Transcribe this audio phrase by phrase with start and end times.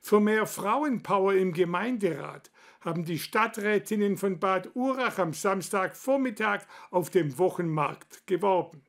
[0.00, 2.50] Für mehr Frauenpower im Gemeinderat
[2.80, 6.60] haben die Stadträtinnen von Bad Urach am Samstagvormittag
[6.90, 8.82] auf dem Wochenmarkt geworben.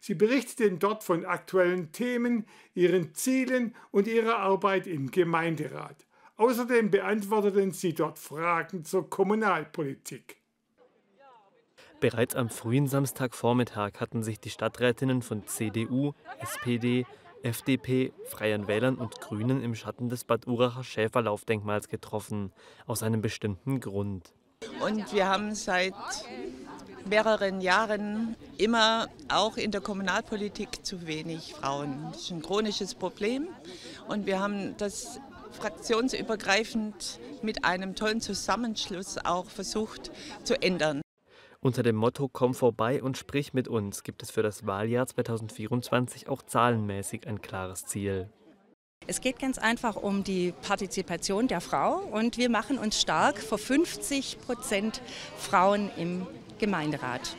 [0.00, 6.06] Sie berichteten dort von aktuellen Themen, ihren Zielen und ihrer Arbeit im Gemeinderat.
[6.36, 10.36] Außerdem beantworteten sie dort Fragen zur Kommunalpolitik.
[11.98, 17.06] Bereits am frühen Samstagvormittag hatten sich die Stadträtinnen von CDU, SPD,
[17.46, 22.52] FDP, Freien Wählern und Grünen im Schatten des Bad Uracher Schäferlaufdenkmals getroffen,
[22.86, 24.34] aus einem bestimmten Grund.
[24.80, 25.94] Und wir haben seit
[27.08, 32.08] mehreren Jahren immer auch in der Kommunalpolitik zu wenig Frauen.
[32.10, 33.46] Das ist ein chronisches Problem
[34.08, 35.20] und wir haben das
[35.52, 40.10] fraktionsübergreifend mit einem tollen Zusammenschluss auch versucht
[40.42, 41.00] zu ändern.
[41.60, 46.28] Unter dem Motto Komm vorbei und sprich mit uns gibt es für das Wahljahr 2024
[46.28, 48.30] auch zahlenmäßig ein klares Ziel.
[49.06, 53.58] Es geht ganz einfach um die Partizipation der Frau und wir machen uns stark für
[53.58, 55.00] 50 Prozent
[55.38, 56.26] Frauen im
[56.58, 57.36] Gemeinderat.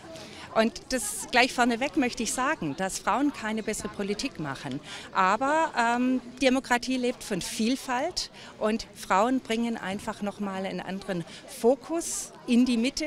[0.56, 4.80] Und das gleich vorneweg möchte ich sagen, dass Frauen keine bessere Politik machen.
[5.14, 12.66] Aber ähm, Demokratie lebt von Vielfalt und Frauen bringen einfach nochmal einen anderen Fokus in
[12.66, 13.06] die Mitte.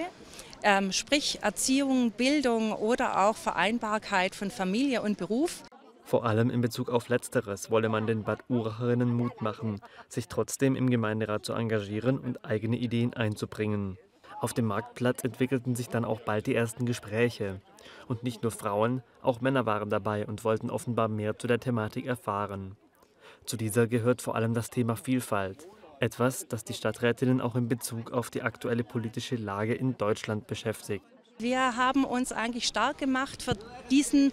[0.62, 5.62] Ähm, sprich Erziehung, Bildung oder auch Vereinbarkeit von Familie und Beruf.
[6.10, 10.74] Vor allem in Bezug auf Letzteres wolle man den Bad Uracherinnen Mut machen, sich trotzdem
[10.74, 13.96] im Gemeinderat zu engagieren und eigene Ideen einzubringen.
[14.40, 17.60] Auf dem Marktplatz entwickelten sich dann auch bald die ersten Gespräche.
[18.08, 22.06] Und nicht nur Frauen, auch Männer waren dabei und wollten offenbar mehr zu der Thematik
[22.06, 22.76] erfahren.
[23.44, 25.68] Zu dieser gehört vor allem das Thema Vielfalt,
[25.98, 31.04] etwas, das die Stadträtinnen auch in Bezug auf die aktuelle politische Lage in Deutschland beschäftigt.
[31.38, 33.56] Wir haben uns eigentlich stark gemacht für
[33.90, 34.32] diesen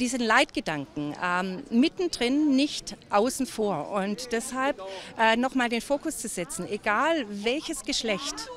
[0.00, 3.90] diesen Leitgedanken ähm, mittendrin, nicht außen vor.
[3.90, 4.80] Und deshalb
[5.18, 8.48] äh, nochmal den Fokus zu setzen, egal welches Geschlecht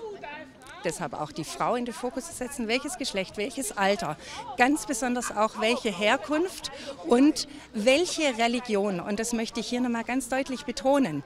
[0.86, 4.18] deshalb auch die Frau in den Fokus zu setzen, welches Geschlecht, welches Alter,
[4.58, 6.72] ganz besonders auch welche Herkunft
[7.08, 9.00] und welche Religion.
[9.00, 11.24] Und das möchte ich hier nochmal ganz deutlich betonen.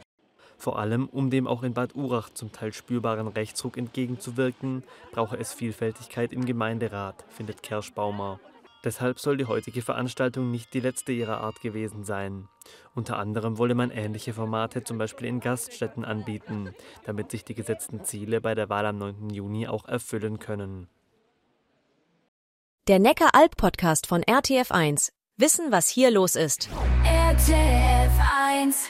[0.58, 5.54] Vor allem, um dem auch in Bad Urach zum Teil spürbaren Rechtsruck entgegenzuwirken, brauche es
[5.54, 8.40] Vielfältigkeit im Gemeinderat, findet Kerschbaumer.
[8.88, 12.48] Deshalb soll die heutige Veranstaltung nicht die letzte ihrer Art gewesen sein.
[12.96, 18.06] Unter anderem wolle man ähnliche Formate zum Beispiel in Gaststätten anbieten, damit sich die gesetzten
[18.06, 19.30] Ziele bei der Wahl am 9.
[19.32, 20.88] Juni auch erfüllen können.
[22.88, 25.12] Der Neckar-Alb-Podcast von RTF1.
[25.36, 26.70] Wissen, was hier los ist.
[27.04, 28.88] RTF1